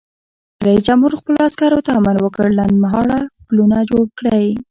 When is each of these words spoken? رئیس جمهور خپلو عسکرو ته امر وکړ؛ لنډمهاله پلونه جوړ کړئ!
رئیس 0.65 0.81
جمهور 0.87 1.11
خپلو 1.19 1.37
عسکرو 1.49 1.79
ته 1.85 1.91
امر 1.99 2.15
وکړ؛ 2.21 2.45
لنډمهاله 2.59 3.17
پلونه 3.47 3.77
جوړ 3.89 4.05
کړئ! 4.19 4.45